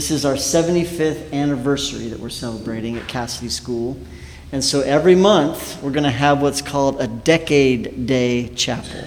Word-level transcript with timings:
This 0.00 0.10
is 0.10 0.24
our 0.24 0.32
75th 0.32 1.30
anniversary 1.30 2.08
that 2.08 2.18
we're 2.18 2.30
celebrating 2.30 2.96
at 2.96 3.06
Casady 3.06 3.50
School. 3.50 3.98
And 4.50 4.64
so 4.64 4.80
every 4.80 5.14
month, 5.14 5.78
we're 5.82 5.90
going 5.90 6.04
to 6.04 6.10
have 6.10 6.40
what's 6.40 6.62
called 6.62 7.02
a 7.02 7.06
Decade 7.06 8.06
Day 8.06 8.48
Chapel. 8.48 9.04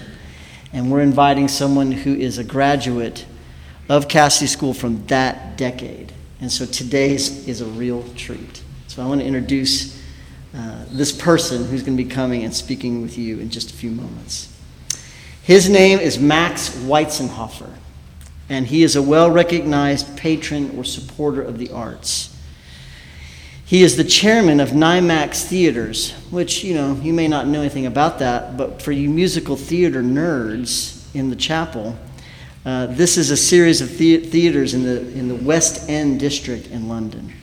And 0.71 0.91
we're 0.91 1.01
inviting 1.01 1.47
someone 1.47 1.91
who 1.91 2.13
is 2.13 2.37
a 2.37 2.43
graduate 2.43 3.25
of 3.89 4.07
Casady 4.07 4.47
School 4.47 4.71
from 4.71 5.03
that 5.07 5.57
decade. 5.57 6.13
And 6.39 6.51
so 6.51 6.63
today's 6.63 7.47
is 7.47 7.61
a 7.61 7.65
real 7.65 8.03
treat. 8.15 8.61
So 8.85 9.01
I 9.01 9.07
want 9.07 9.21
to 9.21 9.25
introduce 9.25 9.99
uh, 10.55 10.85
this 10.91 11.11
person 11.11 11.65
who's 11.65 11.81
going 11.81 11.97
to 11.97 12.03
be 12.03 12.07
coming 12.07 12.43
and 12.43 12.53
speaking 12.53 13.01
with 13.01 13.17
you 13.17 13.39
in 13.39 13.49
just 13.49 13.71
a 13.71 13.73
few 13.73 13.89
moments. 13.89 14.55
His 15.41 15.67
name 15.71 15.97
is 15.97 16.19
Max 16.19 16.69
Weitzenhoffer, 16.69 17.71
and 18.49 18.67
he 18.67 18.83
is 18.83 18.95
a 18.95 19.01
well 19.01 19.31
recognized 19.31 20.17
patron 20.17 20.77
or 20.77 20.83
supporter 20.83 21.41
of 21.41 21.57
the 21.57 21.71
arts. 21.71 22.29
He 23.65 23.81
is 23.81 23.97
the 23.97 24.03
chairman 24.03 24.59
of 24.59 24.69
Nimax 24.69 25.45
Theaters, 25.45 26.11
which, 26.29 26.63
you 26.63 26.75
know, 26.75 26.95
you 27.01 27.13
may 27.13 27.27
not 27.27 27.47
know 27.47 27.61
anything 27.61 27.85
about 27.85 28.19
that, 28.19 28.55
but 28.57 28.81
for 28.81 28.91
you 28.91 29.09
musical 29.09 29.55
theater 29.55 30.03
nerds 30.03 31.03
in 31.15 31.29
the 31.29 31.35
chapel, 31.35 31.97
uh, 32.65 32.87
this 32.87 33.17
is 33.17 33.31
a 33.31 33.37
series 33.37 33.81
of 33.81 33.97
the- 33.97 34.17
theaters 34.17 34.73
in 34.73 34.83
the, 34.83 35.01
in 35.17 35.27
the 35.27 35.35
West 35.35 35.89
End 35.89 36.19
district 36.19 36.67
in 36.67 36.87
London. 36.87 37.33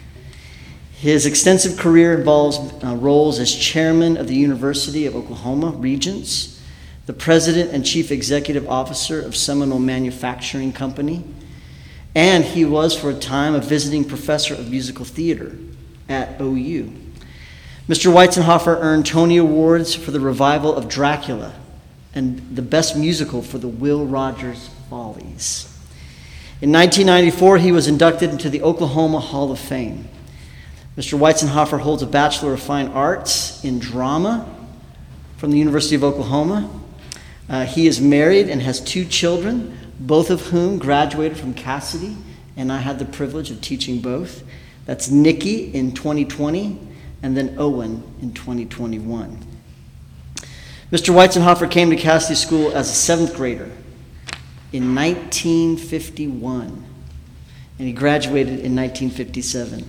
His 0.93 1.27
extensive 1.27 1.79
career 1.79 2.17
involves 2.17 2.59
uh, 2.85 2.95
roles 2.95 3.39
as 3.39 3.55
chairman 3.55 4.17
of 4.17 4.29
the 4.29 4.35
University 4.35 5.07
of 5.07 5.17
Oklahoma 5.17 5.71
Regents, 5.71 6.60
the 7.07 7.13
president 7.13 7.73
and 7.73 7.85
chief 7.85 8.11
executive 8.11 8.69
officer 8.69 9.21
of 9.21 9.37
Seminole 9.37 9.79
Manufacturing 9.79 10.73
Company, 10.73 11.25
and 12.15 12.45
he 12.45 12.65
was 12.65 12.97
for 12.97 13.11
a 13.11 13.15
time 13.15 13.55
a 13.55 13.61
visiting 13.61 14.05
professor 14.05 14.55
of 14.55 14.71
musical 14.71 15.05
theater 15.05 15.57
at 16.09 16.41
OU. 16.41 16.93
Mr. 17.89 18.13
Weitzenhoffer 18.13 18.79
earned 18.81 19.07
Tony 19.07 19.37
Awards 19.37 19.95
for 19.95 20.11
the 20.11 20.21
revival 20.21 20.75
of 20.75 20.89
Dracula 20.89 21.55
and 22.15 22.55
the 22.55 22.63
best 22.63 22.97
musical 22.97 23.43
for 23.43 23.59
the 23.59 23.69
Will 23.69 24.07
Rogers 24.07 24.71
Follies. 24.89 25.67
In 26.61 26.73
1994, 26.73 27.59
he 27.59 27.73
was 27.73 27.89
inducted 27.89 28.31
into 28.31 28.51
the 28.51 28.63
Oklahoma 28.63 29.21
Hall 29.21 29.51
of 29.51 29.59
Fame. 29.59 30.09
Mr. 30.97 31.19
Weitzenhoffer 31.19 31.81
holds 31.81 32.03
a 32.03 32.07
Bachelor 32.07 32.53
of 32.53 32.61
Fine 32.61 32.89
Arts 32.89 33.65
in 33.65 33.79
Drama 33.79 34.47
from 35.39 35.51
the 35.51 35.59
University 35.59 35.95
of 35.95 36.05
Oklahoma. 36.05 36.69
Uh, 37.51 37.67
he 37.67 37.89
is 37.89 38.01
married 38.01 38.49
and 38.49 38.63
has 38.63 38.81
two 38.81 39.05
children, 39.05 39.77
both 39.99 40.31
of 40.31 40.41
whom 40.47 40.79
graduated 40.79 41.37
from 41.37 41.53
Casady, 41.53 42.17
and 42.57 42.71
I 42.71 42.79
had 42.79 43.01
the 43.01 43.05
privilege 43.05 43.51
of 43.51 43.61
teaching 43.61 44.01
both. 44.01 44.45
That's 44.87 45.11
Nikki 45.11 45.75
in 45.75 45.93
2020 45.93 46.79
and 47.23 47.37
then 47.37 47.57
Owen 47.59 48.05
in 48.23 48.33
2021. 48.33 49.39
Mr. 50.93 51.15
Weitzenhoffer 51.15 51.69
came 51.69 51.91
to 51.91 51.97
Casady 51.97 52.37
School 52.37 52.73
as 52.73 52.89
a 52.89 52.95
seventh 52.95 53.35
grader 53.35 53.71
in 54.73 54.95
1951, 54.95 56.85
and 57.79 57.87
he 57.87 57.93
graduated 57.93 58.61
in 58.61 58.77
1957. 58.77 59.85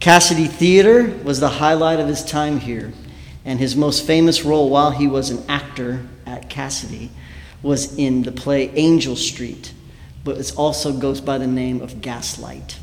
Casady 0.00 0.48
Theater 0.48 1.16
was 1.22 1.38
the 1.38 1.48
highlight 1.48 2.00
of 2.00 2.08
his 2.08 2.24
time 2.24 2.58
here, 2.58 2.92
and 3.44 3.60
his 3.60 3.76
most 3.76 4.04
famous 4.04 4.44
role 4.44 4.70
while 4.70 4.90
he 4.90 5.06
was 5.06 5.30
an 5.30 5.44
actor 5.48 6.06
at 6.40 6.50
Casady 6.50 7.10
was 7.62 7.96
in 7.96 8.22
the 8.22 8.32
play 8.32 8.70
Angel 8.70 9.16
Street, 9.16 9.72
but 10.24 10.38
it 10.38 10.52
also 10.56 10.92
goes 10.92 11.20
by 11.20 11.38
the 11.38 11.46
name 11.46 11.80
of 11.80 12.00
Gaslight. 12.00 12.78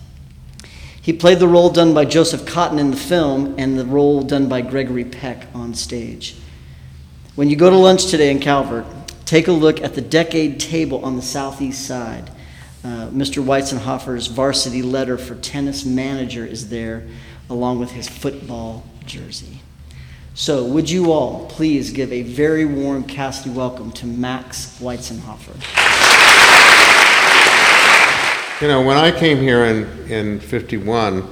He 1.01 1.13
played 1.13 1.39
the 1.39 1.47
role 1.47 1.69
done 1.69 1.93
by 1.93 2.05
Joseph 2.05 2.45
Cotton 2.45 2.79
in 2.79 2.91
the 2.91 2.97
film 2.97 3.55
and 3.57 3.79
the 3.79 3.85
role 3.85 4.21
done 4.21 4.49
by 4.49 4.61
Gregory 4.61 5.05
Peck 5.05 5.47
on 5.53 5.73
stage. 5.73 6.35
When 7.35 7.49
you 7.49 7.55
go 7.55 7.69
to 7.69 7.75
lunch 7.75 8.07
today 8.07 8.29
in 8.29 8.39
Calvert, 8.39 8.85
take 9.25 9.47
a 9.47 9.51
look 9.51 9.81
at 9.81 9.95
the 9.95 10.01
decade 10.01 10.59
table 10.59 11.03
on 11.05 11.15
the 11.15 11.21
southeast 11.21 11.87
side. 11.87 12.29
Uh, 12.83 13.07
Mr. 13.09 13.43
Weitzenhoffer's 13.43 14.27
varsity 14.27 14.81
letter 14.81 15.17
for 15.17 15.35
tennis 15.35 15.85
manager 15.85 16.45
is 16.45 16.69
there, 16.69 17.07
along 17.49 17.79
with 17.79 17.91
his 17.91 18.07
football 18.07 18.85
jersey. 19.05 19.61
So, 20.39 20.63
would 20.65 20.87
you 20.87 21.11
all 21.11 21.47
please 21.47 21.89
give 21.89 22.13
a 22.13 22.21
very 22.21 22.63
warm 22.63 23.05
Casady 23.05 23.51
welcome 23.51 23.91
to 23.93 24.05
Max 24.05 24.77
Weitzenhoffer? 24.79 25.55
You 28.61 28.67
know, 28.67 28.83
when 28.83 28.97
I 28.97 29.09
came 29.09 29.39
here 29.39 29.65
in, 29.65 30.11
in 30.11 30.39
51, 30.39 31.27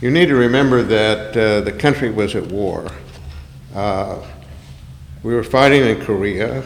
you 0.00 0.10
need 0.10 0.26
to 0.26 0.34
remember 0.34 0.82
that 0.82 1.36
uh, 1.36 1.60
the 1.60 1.70
country 1.70 2.10
was 2.10 2.34
at 2.34 2.44
war. 2.48 2.88
Uh, 3.72 4.20
we 5.22 5.32
were 5.32 5.44
fighting 5.44 5.82
in 5.82 6.04
Korea. 6.04 6.64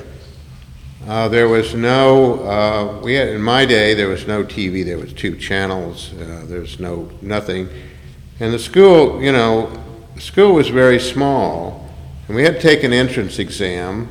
Uh, 1.06 1.28
there 1.28 1.50
was 1.50 1.74
no, 1.74 2.40
uh, 2.40 3.00
we 3.02 3.12
had, 3.12 3.28
in 3.28 3.42
my 3.42 3.66
day, 3.66 3.92
there 3.92 4.08
was 4.08 4.26
no 4.26 4.42
TV, 4.42 4.82
there 4.82 4.96
was 4.96 5.12
two 5.12 5.36
channels, 5.36 6.14
uh, 6.14 6.46
there 6.46 6.60
was 6.60 6.80
no, 6.80 7.10
nothing. 7.20 7.68
And 8.40 8.50
the 8.50 8.58
school, 8.58 9.22
you 9.22 9.32
know, 9.32 9.70
the 10.20 10.26
school 10.26 10.52
was 10.52 10.68
very 10.68 11.00
small, 11.00 11.88
and 12.26 12.36
we 12.36 12.42
had 12.42 12.56
to 12.56 12.60
take 12.60 12.84
an 12.84 12.92
entrance 12.92 13.38
exam. 13.38 14.06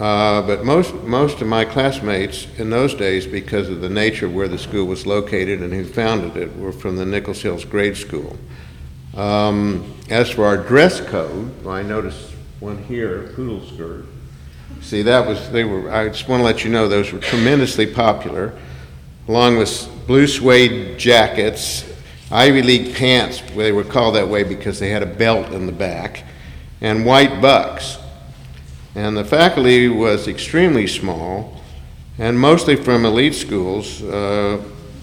Uh, 0.00 0.40
but 0.40 0.64
most, 0.64 0.94
most 1.04 1.42
of 1.42 1.46
my 1.46 1.66
classmates 1.66 2.46
in 2.56 2.70
those 2.70 2.94
days, 2.94 3.26
because 3.26 3.68
of 3.68 3.82
the 3.82 3.90
nature 3.90 4.24
of 4.24 4.34
where 4.34 4.48
the 4.48 4.56
school 4.56 4.86
was 4.86 5.06
located 5.06 5.60
and 5.60 5.70
who 5.70 5.84
founded 5.84 6.34
it, 6.38 6.56
were 6.56 6.72
from 6.72 6.96
the 6.96 7.04
Nichols 7.04 7.42
Hills 7.42 7.66
Grade 7.66 7.94
School. 7.94 8.38
Um, 9.14 9.94
as 10.08 10.30
for 10.30 10.46
our 10.46 10.56
dress 10.56 11.02
code, 11.02 11.66
I 11.66 11.82
noticed 11.82 12.32
one 12.60 12.82
here, 12.84 13.26
a 13.26 13.28
poodle 13.34 13.66
skirt. 13.66 14.06
See, 14.80 15.02
that 15.02 15.26
was, 15.28 15.50
they 15.50 15.64
were, 15.64 15.92
I 15.92 16.08
just 16.08 16.26
want 16.26 16.40
to 16.40 16.44
let 16.44 16.64
you 16.64 16.70
know, 16.70 16.88
those 16.88 17.12
were 17.12 17.18
tremendously 17.18 17.86
popular, 17.86 18.58
along 19.28 19.58
with 19.58 19.90
blue 20.06 20.26
suede 20.26 20.98
jackets, 20.98 21.91
Ivy 22.32 22.62
League 22.62 22.94
pants, 22.94 23.42
they 23.54 23.72
were 23.72 23.84
called 23.84 24.14
that 24.14 24.26
way 24.26 24.42
because 24.42 24.78
they 24.78 24.88
had 24.88 25.02
a 25.02 25.06
belt 25.06 25.52
in 25.52 25.66
the 25.66 25.72
back, 25.72 26.24
and 26.80 27.04
white 27.04 27.42
bucks. 27.42 27.98
And 28.94 29.14
the 29.14 29.24
faculty 29.24 29.88
was 29.88 30.26
extremely 30.26 30.86
small, 30.86 31.60
and 32.18 32.38
mostly 32.38 32.74
from 32.74 33.04
elite 33.04 33.34
schools. 33.34 34.02
Uh, 34.02 34.62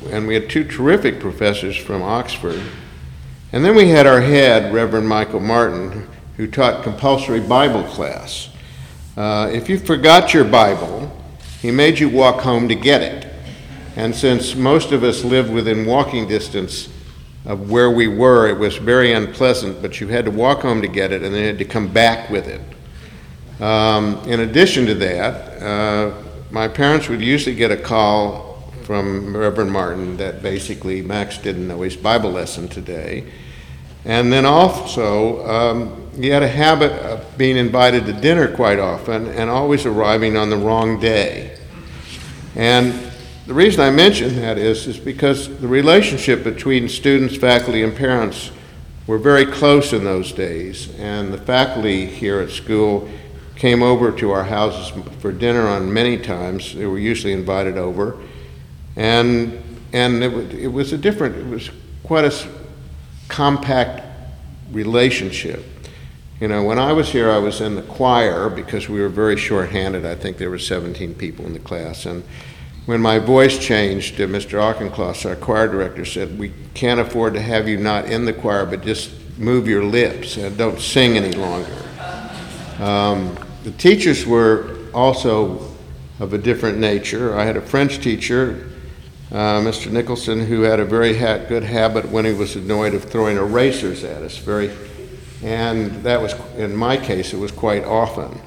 and 0.09 0.25
we 0.25 0.34
had 0.34 0.50
two 0.50 0.63
terrific 0.63 1.19
professors 1.19 1.78
from 1.78 2.01
Oxford. 2.01 2.62
And 3.51 3.63
then 3.63 3.75
we 3.75 3.90
had 3.90 4.07
our 4.07 4.22
head, 4.22 4.73
Reverend 4.73 5.07
Michael 5.07 5.40
Martin, 5.40 6.07
who 6.38 6.47
taught 6.47 6.84
compulsory 6.84 7.41
Bible 7.41 7.84
class. 7.84 8.50
Uh, 9.16 9.51
if 9.53 9.69
you 9.69 9.78
forgot 9.78 10.34
your 10.34 10.46
Bible, 10.46 11.16
he 11.61 11.69
made 11.69 12.00
you 12.00 12.09
walk 12.09 12.41
home 12.41 12.67
to 12.69 12.75
get 12.75 13.03
it. 13.03 13.31
And 13.96 14.16
since 14.16 14.56
most 14.56 14.91
of 14.91 15.03
us 15.03 15.23
lived 15.23 15.51
within 15.51 15.85
walking 15.85 16.28
distance 16.28 16.90
of 17.46 17.70
where 17.70 17.90
we 17.90 18.08
were, 18.08 18.48
it 18.48 18.58
was 18.58 18.78
very 18.78 19.14
unpleasant, 19.14 19.82
but 19.82 20.00
you 20.00 20.08
had 20.08 20.26
to 20.26 20.32
walk 20.32 20.62
home 20.62 20.82
to 20.82 20.88
get 20.88 21.12
it 21.12 21.24
and 21.24 21.34
then 21.34 21.46
had 21.46 21.58
to 21.58 21.66
come 21.66 21.88
back 21.88 22.30
with 22.30 22.48
it. 22.48 22.62
Um, 23.62 24.18
in 24.28 24.42
addition 24.42 24.86
to 24.86 24.94
that, 24.96 25.62
uh, 25.62 26.14
my 26.52 26.68
parents 26.68 27.10
would 27.10 27.22
usually 27.22 27.56
get 27.56 27.72
a 27.72 27.78
call 27.78 28.72
from 28.84 29.36
Reverend 29.36 29.72
Martin 29.72 30.18
that 30.18 30.42
basically 30.42 31.02
Max 31.02 31.38
didn't 31.38 31.68
know 31.68 31.82
his 31.82 31.96
Bible 31.96 32.32
lesson 32.32 32.68
today. 32.68 33.32
And 34.06 34.32
then 34.32 34.46
also, 34.46 35.46
um, 35.48 36.10
he 36.16 36.28
had 36.28 36.42
a 36.42 36.48
habit 36.48 36.92
of 36.94 37.38
being 37.38 37.58
invited 37.58 38.06
to 38.06 38.14
dinner 38.14 38.48
quite 38.48 38.80
often 38.80 39.28
and 39.28 39.50
always 39.50 39.85
arriving 39.85 40.38
on 40.38 40.50
the 40.50 40.58
wrong 40.58 41.00
day. 41.00 41.58
And 42.56 43.09
the 43.49 43.55
reason 43.55 43.81
I 43.81 43.90
mention 43.90 44.35
that 44.41 44.59
is, 44.59 44.85
is 44.85 44.99
because 44.99 45.47
the 45.59 45.67
relationship 45.67 46.43
between 46.43 46.87
students, 46.87 47.35
faculty, 47.35 47.81
and 47.81 47.96
parents 47.96 48.51
were 49.07 49.17
very 49.17 49.43
close 49.43 49.91
in 49.91 50.03
those 50.03 50.31
days. 50.31 50.93
And 50.99 51.34
the 51.34 51.40
faculty 51.40 52.05
here 52.05 52.41
at 52.41 52.51
school 52.51 53.09
came 53.55 53.81
over 53.81 54.11
to 54.11 54.29
our 54.29 54.43
houses 54.43 54.93
for 55.17 55.31
dinner 55.31 55.67
on 55.67 55.91
many 55.91 56.16
times. 56.16 56.75
They 56.75 56.85
were 56.85 56.99
usually 56.99 57.34
invited 57.34 57.75
over, 57.75 58.17
and 58.96 59.59
and 59.93 60.23
it, 60.23 60.53
it 60.53 60.67
was 60.67 60.93
a 60.93 60.97
different. 60.99 61.35
It 61.35 61.47
was 61.47 61.72
quite 62.03 62.25
a 62.25 62.47
compact 63.29 64.05
relationship. 64.72 65.66
You 66.40 66.49
know, 66.49 66.63
when 66.63 66.78
I 66.78 66.93
was 66.93 67.09
here, 67.09 67.31
I 67.31 67.40
was 67.40 67.61
in 67.61 67.73
the 67.73 67.81
choir 67.81 68.47
because 68.47 68.87
we 68.87 69.01
were 69.01 69.09
very 69.09 69.37
short-handed. 69.37 70.05
I 70.05 70.13
think 70.13 70.37
there 70.37 70.51
were 70.51 70.59
17 70.59 71.16
people 71.16 71.47
in 71.47 71.53
the 71.53 71.59
class, 71.59 72.05
and 72.05 72.23
when 72.90 73.00
my 73.00 73.20
voice 73.20 73.59
changed, 73.59 74.20
uh, 74.20 74.26
Mr. 74.26 74.59
Auchincloss, 74.59 75.24
our 75.24 75.36
choir 75.36 75.68
director, 75.68 76.03
said, 76.03 76.40
"We 76.40 76.52
can't 76.74 77.00
afford 77.00 77.36
to 77.36 77.40
have 77.40 77.68
you 77.68 77.78
not 77.78 78.06
in 78.06 78.26
the 78.26 78.34
choir, 78.34 78.66
but 78.66 78.84
just 78.84 79.12
move 79.38 79.68
your 79.68 79.84
lips 79.84 80.38
and 80.38 80.58
don't 80.58 80.82
sing 80.82 81.16
any 81.16 81.34
longer." 81.34 81.78
Um, 82.80 83.38
the 83.64 83.70
teachers 83.78 84.26
were 84.26 84.72
also 84.91 85.68
of 86.20 86.34
a 86.34 86.40
different 86.40 86.80
nature. 86.80 87.38
I 87.38 87.46
had 87.46 87.58
a 87.58 87.62
French 87.62 88.00
teacher 88.00 88.66
uh, 89.32 89.62
Mr. 89.62 89.92
Nicholson, 89.92 90.44
who 90.47 90.62
had 90.62 90.80
a 90.80 90.85
very 90.85 91.16
ha- 91.16 91.38
good 91.47 91.64
habit 91.64 92.09
when 92.09 92.26
he 92.26 92.34
was 92.34 92.56
annoyed 92.56 92.96
of 92.96 93.03
throwing 93.03 93.38
erasers 93.38 94.03
at 94.03 94.24
us. 94.24 94.40
Very, 94.40 94.72
and 95.44 95.92
that 96.02 96.20
was, 96.20 96.34
in 96.58 96.76
my 96.76 96.97
case, 96.97 97.34
it 97.34 97.38
was 97.38 97.52
quite 97.52 97.84
often. 97.84 98.42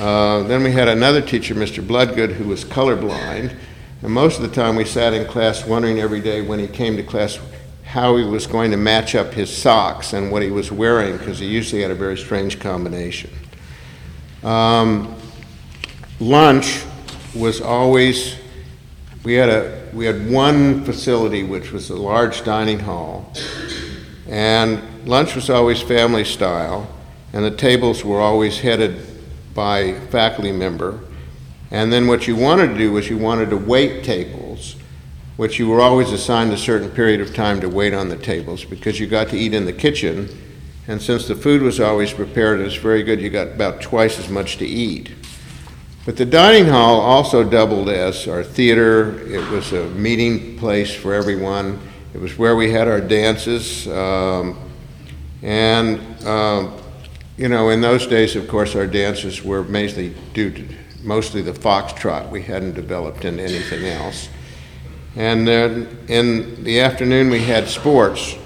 Uh, 0.00 0.42
then 0.42 0.64
we 0.64 0.72
had 0.72 0.88
another 0.88 1.20
teacher, 1.20 1.54
Mr. 1.54 1.86
Bloodgood, 1.86 2.32
who 2.32 2.48
was 2.48 2.64
colorblind, 2.64 3.54
and 4.02 4.12
most 4.12 4.38
of 4.38 4.42
the 4.42 4.54
time 4.54 4.76
we 4.76 4.84
sat 4.84 5.14
in 5.14 5.26
class 5.26 5.66
wondering 5.66 6.00
every 6.00 6.20
day 6.20 6.42
when 6.42 6.58
he 6.58 6.66
came 6.66 6.96
to 6.96 7.02
class 7.02 7.38
how 7.84 8.16
he 8.16 8.24
was 8.24 8.46
going 8.46 8.70
to 8.70 8.76
match 8.76 9.14
up 9.14 9.32
his 9.32 9.54
socks 9.54 10.12
and 10.12 10.30
what 10.30 10.42
he 10.42 10.50
was 10.50 10.70
wearing, 10.70 11.16
because 11.16 11.38
he 11.38 11.46
usually 11.46 11.82
had 11.82 11.90
a 11.90 11.94
very 11.94 12.16
strange 12.16 12.58
combination. 12.58 13.30
Um, 14.42 15.16
lunch 16.20 16.82
was 17.34 17.60
always 17.60 18.36
we 19.22 19.34
had 19.34 19.48
a 19.48 19.88
we 19.92 20.06
had 20.06 20.30
one 20.30 20.84
facility 20.84 21.42
which 21.42 21.72
was 21.72 21.90
a 21.90 21.96
large 21.96 22.44
dining 22.44 22.78
hall 22.78 23.32
and 24.28 24.80
lunch 25.06 25.34
was 25.34 25.50
always 25.50 25.82
family 25.82 26.24
style 26.24 26.88
and 27.32 27.44
the 27.44 27.50
tables 27.50 28.04
were 28.04 28.20
always 28.20 28.60
headed 28.60 29.04
by 29.52 29.92
faculty 30.10 30.52
member 30.52 31.00
and 31.70 31.92
then 31.92 32.06
what 32.06 32.26
you 32.26 32.36
wanted 32.36 32.68
to 32.68 32.78
do 32.78 32.92
was 32.92 33.08
you 33.08 33.18
wanted 33.18 33.50
to 33.50 33.56
wait 33.56 34.04
tables 34.04 34.76
which 35.36 35.58
you 35.58 35.68
were 35.68 35.80
always 35.80 36.12
assigned 36.12 36.50
a 36.52 36.56
certain 36.56 36.90
period 36.90 37.20
of 37.20 37.34
time 37.34 37.60
to 37.60 37.68
wait 37.68 37.92
on 37.92 38.08
the 38.08 38.16
tables 38.16 38.64
because 38.64 38.98
you 38.98 39.06
got 39.06 39.28
to 39.28 39.36
eat 39.36 39.52
in 39.52 39.64
the 39.64 39.72
kitchen 39.72 40.28
and 40.88 41.02
since 41.02 41.26
the 41.26 41.34
food 41.34 41.62
was 41.62 41.80
always 41.80 42.12
prepared 42.12 42.60
it 42.60 42.64
was 42.64 42.76
very 42.76 43.02
good 43.02 43.20
you 43.20 43.28
got 43.28 43.48
about 43.48 43.80
twice 43.80 44.18
as 44.18 44.28
much 44.28 44.56
to 44.56 44.66
eat 44.66 45.12
but 46.06 46.16
the 46.16 46.24
dining 46.24 46.66
hall 46.66 47.00
also 47.00 47.42
doubled 47.42 47.88
as 47.88 48.28
our 48.28 48.44
theater. 48.44 49.28
It 49.28 49.50
was 49.50 49.72
a 49.72 49.88
meeting 49.90 50.56
place 50.56 50.94
for 50.94 51.12
everyone. 51.12 51.80
It 52.14 52.20
was 52.20 52.38
where 52.38 52.54
we 52.54 52.70
had 52.70 52.86
our 52.86 53.00
dances. 53.00 53.88
Um, 53.88 54.56
and, 55.42 55.98
um, 56.24 56.80
you 57.36 57.48
know, 57.48 57.70
in 57.70 57.80
those 57.80 58.06
days, 58.06 58.36
of 58.36 58.46
course, 58.46 58.76
our 58.76 58.86
dances 58.86 59.42
were 59.42 59.64
mainly 59.64 60.14
due 60.32 60.52
to 60.52 60.64
mostly 61.02 61.42
the 61.42 61.52
foxtrot. 61.52 62.30
We 62.30 62.42
hadn't 62.42 62.74
developed 62.74 63.24
into 63.24 63.42
anything 63.42 63.86
else. 63.86 64.28
And 65.16 65.48
then 65.48 66.04
in 66.08 66.62
the 66.62 66.80
afternoon, 66.80 67.30
we 67.30 67.42
had 67.42 67.68
sports. 67.68 68.36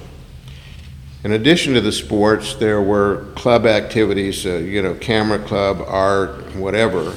In 1.25 1.33
addition 1.33 1.75
to 1.75 1.81
the 1.81 1.93
sports, 1.93 2.55
there 2.55 2.81
were 2.81 3.27
club 3.35 3.67
activities, 3.67 4.47
uh, 4.47 4.57
you 4.57 4.81
know, 4.81 4.95
camera 4.95 5.39
club, 5.39 5.83
art, 5.87 6.55
whatever. 6.55 7.15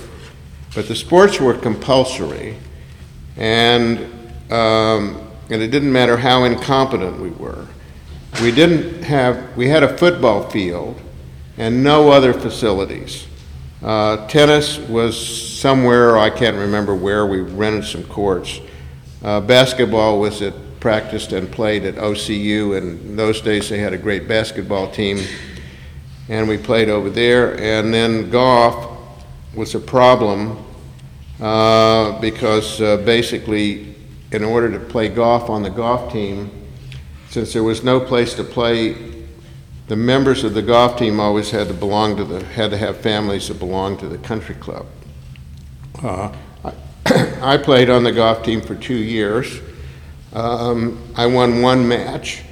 But 0.75 0.87
the 0.87 0.95
sports 0.95 1.39
were 1.39 1.53
compulsory, 1.53 2.57
and, 3.37 3.99
um, 4.51 5.29
and 5.49 5.61
it 5.61 5.67
didn't 5.67 5.91
matter 5.93 6.17
how 6.17 6.43
incompetent 6.43 7.19
we 7.19 7.29
were. 7.29 7.67
We 8.41 8.51
didn't 8.51 9.03
have, 9.03 9.55
we 9.55 9.69
had 9.69 9.83
a 9.83 9.97
football 9.97 10.49
field 10.49 10.99
and 11.57 11.83
no 11.83 12.09
other 12.09 12.33
facilities. 12.33 13.27
Uh, 13.83 14.25
tennis 14.27 14.79
was 14.79 15.59
somewhere, 15.59 16.17
I 16.17 16.29
can't 16.29 16.55
remember 16.55 16.95
where, 16.95 17.25
we 17.25 17.41
rented 17.41 17.83
some 17.83 18.05
courts. 18.05 18.61
Uh, 19.21 19.41
basketball 19.41 20.21
was 20.21 20.41
at, 20.41 20.53
practiced 20.79 21.33
and 21.33 21.51
played 21.51 21.83
at 21.83 21.95
OCU, 21.95 22.77
and 22.77 22.97
in 23.01 23.15
those 23.17 23.41
days 23.41 23.67
they 23.67 23.79
had 23.79 23.91
a 23.91 23.97
great 23.97 24.25
basketball 24.25 24.89
team, 24.89 25.19
and 26.29 26.47
we 26.47 26.57
played 26.57 26.87
over 26.87 27.09
there. 27.09 27.59
And 27.59 27.93
then 27.93 28.29
golf 28.29 28.97
was 29.53 29.75
a 29.75 29.79
problem 29.81 30.63
uh, 31.41 32.17
because 32.21 32.79
uh, 32.79 32.97
basically, 32.97 33.95
in 34.31 34.45
order 34.45 34.71
to 34.71 34.79
play 34.79 35.09
golf 35.09 35.49
on 35.49 35.61
the 35.61 35.69
golf 35.69 36.09
team, 36.13 36.49
since 37.29 37.51
there 37.51 37.63
was 37.63 37.83
no 37.83 37.99
place 37.99 38.33
to 38.35 38.45
play, 38.45 39.22
the 39.87 39.95
members 39.95 40.43
of 40.43 40.53
the 40.53 40.61
golf 40.61 40.97
team 40.97 41.19
always 41.19 41.51
had 41.51 41.67
to 41.67 41.73
belong 41.73 42.15
to 42.17 42.23
the 42.23 42.43
had 42.43 42.71
to 42.71 42.77
have 42.77 42.97
families 42.97 43.47
that 43.49 43.59
belonged 43.59 43.99
to 43.99 44.07
the 44.07 44.17
country 44.17 44.55
club. 44.55 44.85
Uh, 46.01 46.33
I, 46.63 46.73
I, 47.41 47.57
played 47.57 47.89
on 47.89 48.03
the 48.03 48.11
golf 48.11 48.43
team 48.43 48.61
for 48.61 48.75
two 48.75 48.95
years. 48.95 49.61
Um, 50.33 51.01
I 51.15 51.25
won 51.25 51.61
one 51.61 51.87
match, 51.87 52.43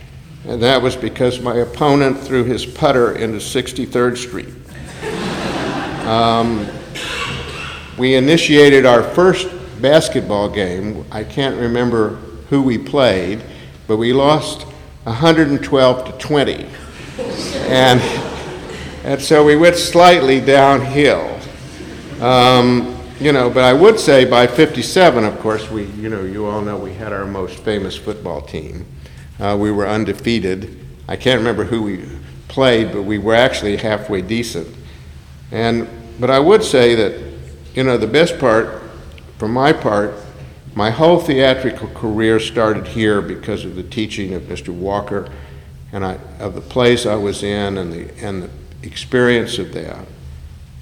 and 0.46 0.62
that 0.62 0.82
was 0.82 0.96
because 0.96 1.40
my 1.40 1.56
opponent 1.56 2.20
threw 2.20 2.44
his 2.44 2.66
putter 2.66 3.14
into 3.14 3.38
63rd 3.38 4.18
Street. 4.18 4.50
Um, 6.08 6.68
we 7.98 8.16
initiated 8.16 8.86
our 8.86 9.04
first 9.04 9.48
basketball 9.82 10.50
game. 10.50 11.06
I 11.12 11.24
can't 11.24 11.60
remember 11.60 12.16
who 12.50 12.62
we 12.62 12.78
played, 12.78 13.42
but 13.88 13.98
we 13.98 14.14
lost 14.14 14.64
112 15.04 16.06
to 16.06 16.12
20. 16.18 16.68
And, 17.70 18.02
and 19.06 19.22
so 19.22 19.46
we 19.46 19.56
went 19.56 19.76
slightly 19.76 20.40
downhill. 20.40 21.40
Um, 22.22 22.98
you 23.20 23.32
know, 23.32 23.50
but 23.50 23.64
I 23.64 23.74
would 23.74 24.00
say 24.00 24.26
by 24.26 24.48
57, 24.48 25.24
of 25.24 25.40
course, 25.40 25.70
we, 25.70 25.86
you 25.86 26.10
know, 26.10 26.24
you 26.24 26.46
all 26.46 26.62
know 26.62 26.78
we 26.78 26.94
had 26.94 27.14
our 27.14 27.26
most 27.26 27.60
famous 27.60 27.96
football 27.96 28.42
team. 28.42 28.86
Uh, 29.40 29.58
we 29.60 29.72
were 29.72 29.88
undefeated. 29.88 30.86
I 31.08 31.16
can't 31.16 31.40
remember 31.40 31.64
who 31.64 31.84
we 31.84 32.06
played, 32.48 32.92
but 32.92 33.04
we 33.04 33.18
were 33.18 33.36
actually 33.36 33.78
halfway 33.78 34.22
decent. 34.22 34.68
And, 35.52 35.88
but 36.20 36.30
I 36.30 36.40
would 36.40 36.64
say 36.64 36.96
that 36.96 37.32
you 37.74 37.84
know, 37.84 37.98
the 37.98 38.08
best 38.08 38.38
part, 38.38 38.82
for 39.38 39.48
my 39.48 39.72
part, 39.72 40.14
my 40.76 40.90
whole 40.90 41.20
theatrical 41.20 41.88
career 41.90 42.40
started 42.40 42.88
here 42.88 43.22
because 43.22 43.66
of 43.66 43.76
the 43.76 43.84
teaching 43.84 44.34
of 44.34 44.44
Mr. 44.44 44.70
Walker 44.70 45.30
and 45.92 46.06
I, 46.06 46.18
of 46.40 46.56
the 46.56 46.62
place 46.62 47.06
I 47.06 47.16
was 47.16 47.44
in 47.44 47.78
and 47.78 47.92
the, 47.92 48.26
and 48.26 48.44
the 48.44 48.50
experience 48.84 49.58
of 49.58 49.74
that. 49.74 50.06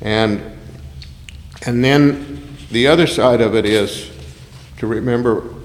And, 0.02 0.42
and 1.66 1.84
then 1.84 2.48
the 2.72 2.88
other 2.88 3.08
side 3.08 3.42
of 3.42 3.56
it 3.56 3.66
is 3.66 4.12
to 4.78 4.88
remember, 4.88 5.56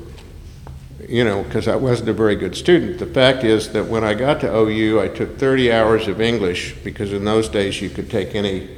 you 1.09 1.25
know, 1.25 1.43
because 1.43 1.69
I 1.69 1.77
wasn't 1.77 2.09
a 2.09 2.15
very 2.15 2.37
good 2.37 2.57
student. 2.57 2.99
The 2.99 3.07
fact 3.07 3.45
is 3.45 3.73
that 3.73 3.87
when 3.87 4.03
I 4.03 4.15
got 4.15 4.41
to 4.41 4.53
OU, 4.53 5.01
I 5.01 5.09
took 5.09 5.39
30 5.39 5.71
hours 5.73 6.09
of 6.09 6.21
English 6.21 6.77
because 6.83 7.13
in 7.13 7.25
those 7.25 7.49
days 7.49 7.81
you 7.81 7.91
could 7.91 8.11
take 8.11 8.35
any 8.35 8.71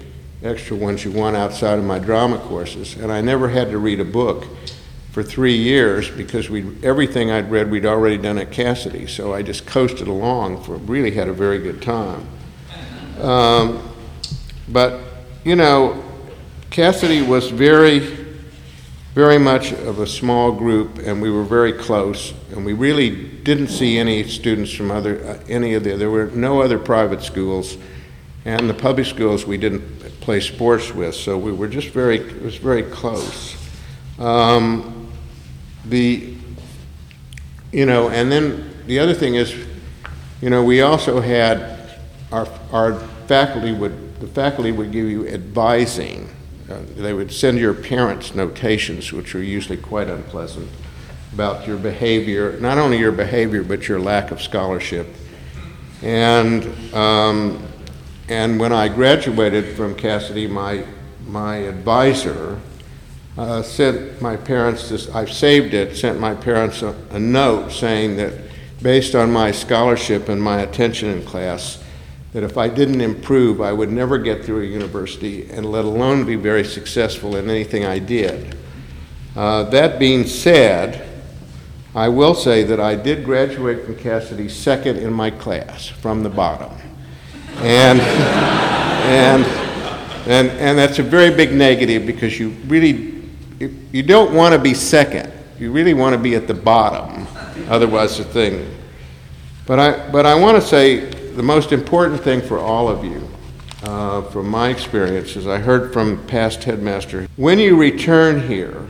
extra 0.42 0.76
ones 0.76 1.04
you 1.04 1.12
want 1.12 1.36
outside 1.36 1.78
of 1.78 1.84
my 1.84 1.98
drama 1.98 2.38
courses. 2.38 2.96
And 2.96 3.10
I 3.10 3.20
never 3.20 3.48
had 3.48 3.70
to 3.70 3.78
read 3.78 4.00
a 4.00 4.04
book 4.04 4.46
for 5.16 5.22
three 5.22 5.56
years 5.56 6.10
because 6.10 6.50
we 6.50 6.76
everything 6.82 7.30
I'd 7.30 7.50
read 7.50 7.70
we'd 7.70 7.86
already 7.86 8.18
done 8.18 8.36
at 8.36 8.50
Casady. 8.50 9.08
So 9.08 9.32
I 9.32 9.40
just 9.40 9.64
coasted 9.64 10.08
along 10.08 10.62
for 10.62 10.76
really 10.76 11.10
had 11.10 11.26
a 11.26 11.32
very 11.32 11.58
good 11.58 11.80
time. 11.80 12.28
Um, 13.22 13.82
but 14.68 15.00
you 15.42 15.56
know, 15.56 16.04
Casady 16.68 17.26
was 17.26 17.48
very, 17.48 18.00
very 19.14 19.38
much 19.38 19.72
of 19.72 20.00
a 20.00 20.06
small 20.06 20.52
group, 20.52 20.98
and 20.98 21.22
we 21.22 21.30
were 21.30 21.44
very 21.44 21.72
close. 21.72 22.34
And 22.50 22.66
we 22.66 22.74
really 22.74 23.08
didn't 23.38 23.68
see 23.68 23.96
any 23.96 24.22
students 24.24 24.70
from 24.70 24.90
other 24.90 25.24
uh, 25.24 25.42
any 25.48 25.72
of 25.72 25.84
the 25.84 25.96
there 25.96 26.10
were 26.10 26.26
no 26.26 26.60
other 26.60 26.78
private 26.78 27.22
schools, 27.22 27.78
and 28.44 28.68
the 28.68 28.74
public 28.74 29.06
schools 29.06 29.46
we 29.46 29.56
didn't 29.56 30.20
play 30.20 30.40
sports 30.40 30.92
with. 30.92 31.14
So 31.14 31.38
we 31.38 31.52
were 31.52 31.68
just 31.68 31.88
very, 31.88 32.18
it 32.18 32.42
was 32.42 32.56
very 32.56 32.82
close. 32.82 33.56
Um, 34.18 34.95
the, 35.88 36.34
you 37.72 37.86
know, 37.86 38.08
and 38.08 38.30
then 38.30 38.70
the 38.86 38.98
other 38.98 39.14
thing 39.14 39.34
is, 39.34 39.54
you 40.40 40.50
know, 40.50 40.62
we 40.64 40.82
also 40.82 41.20
had 41.20 41.98
our, 42.32 42.46
our 42.72 42.94
faculty 43.26 43.72
would, 43.72 44.20
the 44.20 44.26
faculty 44.26 44.72
would 44.72 44.92
give 44.92 45.08
you 45.08 45.26
advising. 45.28 46.28
Uh, 46.70 46.80
they 46.96 47.12
would 47.12 47.32
send 47.32 47.58
your 47.58 47.74
parents 47.74 48.34
notations, 48.34 49.12
which 49.12 49.34
were 49.34 49.42
usually 49.42 49.76
quite 49.76 50.08
unpleasant, 50.08 50.68
about 51.32 51.66
your 51.66 51.76
behavior, 51.76 52.58
not 52.60 52.78
only 52.78 52.98
your 52.98 53.12
behavior, 53.12 53.62
but 53.62 53.88
your 53.88 54.00
lack 54.00 54.30
of 54.30 54.40
scholarship. 54.40 55.06
And 56.02 56.94
um, 56.94 57.66
and 58.28 58.58
when 58.58 58.72
I 58.72 58.88
graduated 58.88 59.76
from 59.76 59.94
Casady, 59.94 60.50
my, 60.50 60.84
my 61.28 61.58
advisor 61.58 62.60
uh, 63.38 63.62
sent 63.62 64.20
my 64.22 64.36
parents 64.36 64.88
this, 64.88 65.08
I've 65.14 65.32
saved 65.32 65.74
it, 65.74 65.96
sent 65.96 66.18
my 66.18 66.34
parents 66.34 66.82
a, 66.82 66.94
a 67.10 67.18
note 67.18 67.70
saying 67.70 68.16
that 68.16 68.32
based 68.82 69.14
on 69.14 69.30
my 69.30 69.50
scholarship 69.50 70.28
and 70.28 70.42
my 70.42 70.60
attention 70.60 71.10
in 71.10 71.24
class, 71.24 71.82
that 72.32 72.42
if 72.42 72.58
I 72.58 72.68
didn't 72.68 73.00
improve, 73.00 73.60
I 73.60 73.72
would 73.72 73.90
never 73.90 74.18
get 74.18 74.44
through 74.44 74.62
a 74.62 74.66
university 74.66 75.50
and 75.50 75.64
let 75.64 75.84
alone 75.84 76.24
be 76.24 76.36
very 76.36 76.64
successful 76.64 77.36
in 77.36 77.48
anything 77.48 77.84
I 77.84 77.98
did. 77.98 78.56
Uh, 79.34 79.64
that 79.64 79.98
being 79.98 80.26
said, 80.26 81.08
I 81.94 82.08
will 82.08 82.34
say 82.34 82.62
that 82.64 82.78
I 82.78 82.94
did 82.94 83.24
graduate 83.24 83.86
from 83.86 83.96
Casady 83.96 84.50
second 84.50 84.98
in 84.98 85.12
my 85.12 85.30
class 85.30 85.88
from 85.88 86.22
the 86.22 86.28
bottom. 86.28 86.72
And, 87.56 88.00
and, 88.00 89.44
and, 90.26 90.50
and 90.58 90.78
that's 90.78 90.98
a 90.98 91.02
very 91.02 91.34
big 91.34 91.52
negative 91.52 92.04
because 92.04 92.38
you 92.38 92.50
really, 92.66 93.15
you 93.58 94.02
don't 94.02 94.34
want 94.34 94.54
to 94.54 94.58
be 94.58 94.74
second. 94.74 95.32
You 95.58 95.72
really 95.72 95.94
want 95.94 96.14
to 96.14 96.18
be 96.18 96.34
at 96.34 96.46
the 96.46 96.54
bottom, 96.54 97.26
otherwise 97.68 98.18
the 98.18 98.24
thing. 98.24 98.70
But 99.66 99.78
I, 99.78 100.10
but 100.10 100.26
I 100.26 100.34
want 100.34 100.60
to 100.60 100.66
say 100.66 101.06
the 101.34 101.42
most 101.42 101.72
important 101.72 102.22
thing 102.22 102.40
for 102.40 102.58
all 102.58 102.88
of 102.88 103.04
you, 103.04 103.26
uh, 103.82 104.22
from 104.22 104.48
my 104.48 104.68
experience, 104.68 105.36
as 105.36 105.46
I 105.46 105.58
heard 105.58 105.92
from 105.92 106.24
past 106.26 106.64
headmaster, 106.64 107.26
when 107.36 107.58
you 107.58 107.76
return 107.76 108.46
here 108.48 108.86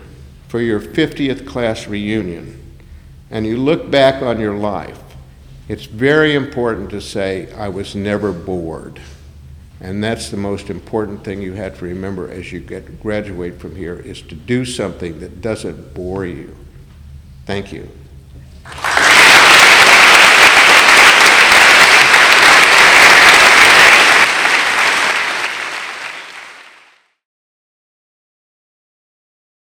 for 0.49 0.61
your 0.61 0.81
50th 0.81 1.47
class 1.47 1.87
reunion 1.87 2.63
and 3.31 3.47
you 3.47 3.57
look 3.57 3.91
back 3.91 4.23
on 4.23 4.41
your 4.41 4.57
life, 4.57 5.03
it's 5.69 5.85
very 5.85 6.35
important 6.35 6.91
to 6.91 7.01
say, 7.01 7.53
I 7.55 7.69
was 7.69 7.95
never 7.95 8.33
bored. 8.33 9.01
And 9.81 10.03
that's 10.03 10.31
the 10.31 10.37
most 10.37 10.71
important 10.71 11.23
thing 11.23 11.43
you 11.43 11.53
have 11.53 11.79
to 11.79 11.85
remember 11.85 12.31
as 12.31 12.51
you 12.51 12.61
get, 12.61 13.03
graduate 13.03 13.61
from 13.61 13.77
here 13.77 13.97
is 13.99 14.23
to 14.23 14.35
do 14.35 14.65
something 14.65 15.21
that 15.21 15.41
doesn't 15.41 15.93
bore 15.95 16.25
you. 16.25 16.57
Thank 17.45 17.73
you. 17.73 17.89